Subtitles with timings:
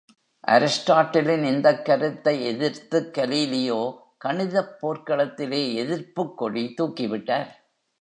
[0.47, 3.79] அரிஸ்டாட்டிலின் இந்தக் கருத்தை எதிர்த்துக் கலீலியோ
[4.25, 7.51] கணிதப் போர்க்களத்திலே எதிர்ப்புக் கொடி தூக்கிவிட்டார்.